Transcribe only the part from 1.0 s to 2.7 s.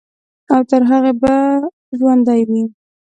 به ژوندے وي،